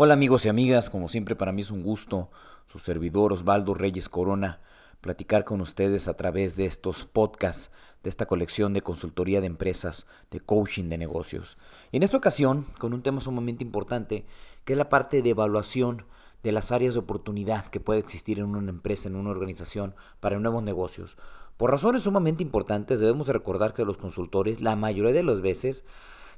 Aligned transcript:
Hola 0.00 0.14
amigos 0.14 0.44
y 0.44 0.48
amigas, 0.48 0.90
como 0.90 1.08
siempre 1.08 1.34
para 1.34 1.50
mí 1.50 1.62
es 1.62 1.72
un 1.72 1.82
gusto, 1.82 2.30
su 2.66 2.78
servidor 2.78 3.32
Osvaldo 3.32 3.74
Reyes 3.74 4.08
Corona, 4.08 4.60
platicar 5.00 5.44
con 5.44 5.60
ustedes 5.60 6.06
a 6.06 6.14
través 6.14 6.54
de 6.54 6.66
estos 6.66 7.04
podcasts, 7.04 7.72
de 8.04 8.08
esta 8.08 8.26
colección 8.26 8.72
de 8.74 8.82
consultoría 8.82 9.40
de 9.40 9.48
empresas, 9.48 10.06
de 10.30 10.38
coaching 10.38 10.88
de 10.88 10.98
negocios. 10.98 11.58
Y 11.90 11.96
en 11.96 12.04
esta 12.04 12.16
ocasión, 12.16 12.66
con 12.78 12.94
un 12.94 13.02
tema 13.02 13.20
sumamente 13.20 13.64
importante, 13.64 14.24
que 14.64 14.74
es 14.74 14.78
la 14.78 14.88
parte 14.88 15.20
de 15.20 15.30
evaluación 15.30 16.04
de 16.44 16.52
las 16.52 16.70
áreas 16.70 16.94
de 16.94 17.00
oportunidad 17.00 17.66
que 17.66 17.80
puede 17.80 17.98
existir 17.98 18.38
en 18.38 18.54
una 18.54 18.70
empresa, 18.70 19.08
en 19.08 19.16
una 19.16 19.30
organización, 19.30 19.96
para 20.20 20.38
nuevos 20.38 20.62
negocios. 20.62 21.18
Por 21.56 21.72
razones 21.72 22.02
sumamente 22.02 22.44
importantes, 22.44 23.00
debemos 23.00 23.26
recordar 23.26 23.74
que 23.74 23.84
los 23.84 23.98
consultores, 23.98 24.60
la 24.60 24.76
mayoría 24.76 25.12
de 25.12 25.24
las 25.24 25.40
veces, 25.40 25.84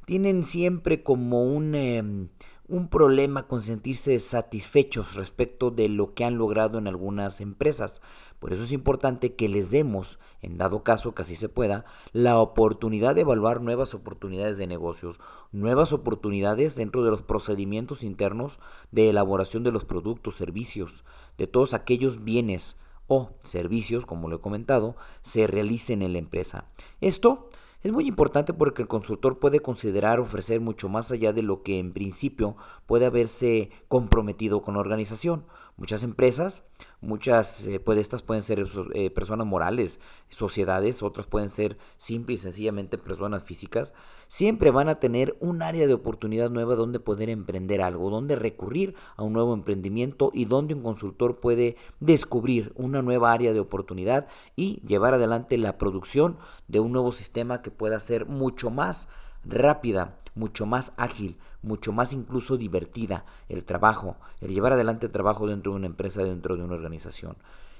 tienen 0.06 0.44
siempre 0.44 1.02
como 1.02 1.44
un... 1.44 1.74
Em, 1.74 2.30
un 2.70 2.88
problema 2.88 3.48
con 3.48 3.60
sentirse 3.60 4.16
satisfechos 4.20 5.16
respecto 5.16 5.72
de 5.72 5.88
lo 5.88 6.14
que 6.14 6.24
han 6.24 6.38
logrado 6.38 6.78
en 6.78 6.86
algunas 6.86 7.40
empresas. 7.40 8.00
Por 8.38 8.52
eso 8.52 8.62
es 8.62 8.70
importante 8.70 9.34
que 9.34 9.48
les 9.48 9.72
demos, 9.72 10.20
en 10.40 10.56
dado 10.56 10.84
caso 10.84 11.12
que 11.12 11.22
así 11.22 11.34
se 11.34 11.48
pueda, 11.48 11.84
la 12.12 12.38
oportunidad 12.38 13.16
de 13.16 13.22
evaluar 13.22 13.60
nuevas 13.60 13.92
oportunidades 13.92 14.56
de 14.56 14.68
negocios, 14.68 15.18
nuevas 15.50 15.92
oportunidades 15.92 16.76
dentro 16.76 17.02
de 17.02 17.10
los 17.10 17.22
procedimientos 17.22 18.04
internos 18.04 18.60
de 18.92 19.10
elaboración 19.10 19.64
de 19.64 19.72
los 19.72 19.84
productos, 19.84 20.36
servicios, 20.36 21.04
de 21.38 21.48
todos 21.48 21.74
aquellos 21.74 22.22
bienes 22.22 22.76
o 23.08 23.32
servicios, 23.42 24.06
como 24.06 24.28
lo 24.28 24.36
he 24.36 24.40
comentado, 24.40 24.94
se 25.22 25.48
realicen 25.48 26.02
en 26.02 26.12
la 26.12 26.20
empresa. 26.20 26.66
Esto 27.00 27.49
es 27.82 27.92
muy 27.92 28.06
importante 28.06 28.52
porque 28.52 28.82
el 28.82 28.88
consultor 28.88 29.38
puede 29.38 29.60
considerar 29.60 30.20
ofrecer 30.20 30.60
mucho 30.60 30.88
más 30.88 31.10
allá 31.12 31.32
de 31.32 31.42
lo 31.42 31.62
que 31.62 31.78
en 31.78 31.92
principio 31.92 32.56
puede 32.86 33.06
haberse 33.06 33.70
comprometido 33.88 34.60
con 34.60 34.74
la 34.74 34.80
organización. 34.80 35.46
Muchas 35.78 36.02
empresas, 36.02 36.62
muchas 37.00 37.66
eh, 37.66 37.80
pues 37.80 37.98
estas 37.98 38.20
pueden 38.20 38.42
ser 38.42 38.66
eh, 38.92 39.08
personas 39.08 39.46
morales, 39.46 39.98
sociedades, 40.28 41.02
otras 41.02 41.26
pueden 41.26 41.48
ser 41.48 41.78
simple 41.96 42.34
y 42.34 42.38
sencillamente 42.38 42.98
personas 42.98 43.44
físicas, 43.44 43.94
siempre 44.26 44.70
van 44.70 44.90
a 44.90 45.00
tener 45.00 45.38
un 45.40 45.62
área 45.62 45.86
de 45.86 45.94
oportunidad 45.94 46.50
nueva 46.50 46.74
donde 46.74 47.00
poder 47.00 47.30
emprender 47.30 47.80
algo, 47.80 48.10
donde 48.10 48.36
recurrir 48.36 48.94
a 49.16 49.22
un 49.22 49.32
nuevo 49.32 49.54
emprendimiento 49.54 50.30
y 50.34 50.44
donde 50.44 50.74
un 50.74 50.82
consultor 50.82 51.40
puede 51.40 51.76
descubrir 51.98 52.74
una 52.76 53.00
nueva 53.00 53.32
área 53.32 53.54
de 53.54 53.60
oportunidad 53.60 54.28
y 54.56 54.82
llevar 54.82 55.14
adelante 55.14 55.56
la 55.56 55.78
producción 55.78 56.36
de 56.68 56.80
un 56.80 56.92
nuevo 56.92 57.10
sistema 57.10 57.62
que 57.62 57.69
pueda 57.70 57.98
ser 58.00 58.26
mucho 58.26 58.70
más 58.70 59.08
rápida, 59.44 60.16
mucho 60.34 60.66
más 60.66 60.92
ágil, 60.96 61.38
mucho 61.62 61.92
más 61.92 62.12
incluso 62.12 62.56
divertida 62.56 63.24
el 63.48 63.64
trabajo, 63.64 64.16
el 64.40 64.52
llevar 64.52 64.72
adelante 64.72 65.06
el 65.06 65.12
trabajo 65.12 65.46
dentro 65.46 65.72
de 65.72 65.78
una 65.78 65.86
empresa, 65.86 66.22
dentro 66.22 66.56
de 66.56 66.64
una 66.64 66.74
organización. 66.74 67.36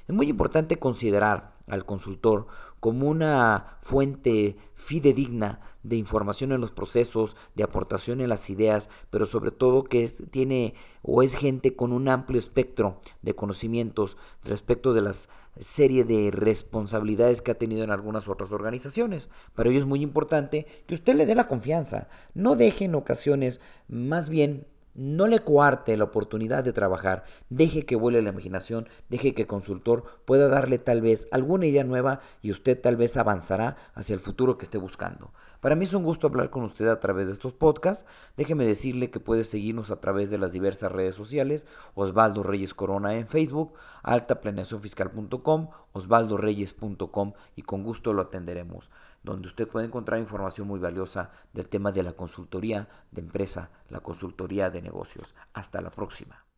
Es 0.09 0.15
muy 0.15 0.29
importante 0.29 0.79
considerar 0.79 1.53
al 1.71 1.85
consultor 1.85 2.47
como 2.81 3.09
una 3.09 3.77
fuente 3.81 4.57
fidedigna 4.75 5.61
de 5.83 5.97
información 5.97 6.53
en 6.53 6.61
los 6.61 6.73
procesos, 6.73 7.37
de 7.55 7.63
aportación 7.63 8.21
en 8.21 8.29
las 8.29 8.51
ideas, 8.51 8.91
pero 9.11 9.25
sobre 9.25 9.51
todo 9.51 9.85
que 9.85 10.07
tiene 10.09 10.75
o 11.03 11.23
es 11.23 11.35
gente 11.35 11.75
con 11.75 11.93
un 11.93 12.09
amplio 12.09 12.39
espectro 12.39 13.01
de 13.23 13.35
conocimientos 13.35 14.17
respecto 14.45 14.93
de 14.93 15.03
las 15.03 15.29
serie 15.59 16.05
de 16.05 16.31
responsabilidades 16.31 17.43
que 17.43 17.51
ha 17.51 17.59
tenido 17.59 17.83
en 17.83 17.91
algunas 17.91 18.29
otras 18.29 18.53
organizaciones. 18.53 19.29
Para 19.55 19.71
ello 19.71 19.81
es 19.81 19.87
muy 19.87 20.03
importante 20.03 20.67
que 20.87 20.95
usted 20.95 21.15
le 21.15 21.27
dé 21.27 21.35
la 21.35 21.49
confianza, 21.49 22.09
no 22.35 22.57
deje 22.57 22.85
en 22.85 22.95
ocasiones 22.95 23.61
más 23.89 24.29
bien 24.29 24.67
no 24.95 25.27
le 25.27 25.41
coarte 25.41 25.97
la 25.97 26.05
oportunidad 26.05 26.65
de 26.65 26.73
trabajar, 26.73 27.25
deje 27.49 27.87
que 27.87 27.97
vuele 27.97 28.23
la 28.23 28.31
imaginación, 28.31 28.89
deje 29.09 29.35
que 29.35 29.43
el 29.43 29.49
consultor 29.49 30.05
pueda 30.25 30.49
darle 30.49 30.79
tal 30.79 31.01
vez 31.01 31.29
alguna 31.31 31.67
idea 31.67 31.85
nueva 31.85 32.21
y 32.43 32.51
usted 32.51 32.81
tal 32.81 32.97
vez 32.97 33.17
avanzará 33.17 33.77
hacia 33.95 34.15
el 34.15 34.21
futuro 34.21 34.59
que 34.59 34.65
esté 34.65 34.79
buscando. 34.79 35.33
Para 35.61 35.77
mí 35.77 35.85
es 35.85 35.93
un 35.93 36.05
gusto 36.05 36.27
hablar 36.27 36.49
con 36.49 36.65
usted 36.65 36.89
a 36.89 37.01
través 37.01 37.27
de 37.27 37.35
estos 37.35 37.53
podcasts. 37.53 38.07
Déjeme 38.37 38.65
decirle 38.65 39.11
que 39.11 39.21
puede 39.21 39.45
seguirnos 39.45 39.91
a 39.91 40.01
través 40.01 40.31
de 40.31 40.39
las 40.39 40.53
diversas 40.53 40.91
redes 40.91 41.15
sociales, 41.15 41.67
Osvaldo 41.95 42.43
Reyes 42.43 42.73
Corona 42.73 43.15
en 43.17 43.29
Facebook, 43.29 43.75
altaplaneacionfiscal.com, 44.03 45.69
osvaldoreyes.com 45.93 47.33
y 47.57 47.63
con 47.63 47.83
gusto 47.85 48.15
lo 48.15 48.23
atenderemos, 48.23 48.91
donde 49.23 49.49
usted 49.49 49.69
puede 49.69 49.87
encontrar 49.87 50.19
información 50.19 50.67
muy 50.67 50.81
valiosa 50.81 51.31
del 51.53 51.69
tema 51.69 51.93
de 51.93 52.05
la 52.05 52.15
consultoría 52.15 52.89
de 53.11 53.21
empresa, 53.21 53.71
la 53.91 54.01
consultoría 54.01 54.71
de 54.71 54.83
negocios. 54.83 55.35
Hasta 55.53 55.81
la 55.81 55.91
próxima. 55.91 56.50